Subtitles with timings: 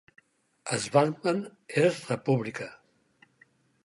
[0.85, 1.41] Schwarzman
[1.83, 2.71] és republicà.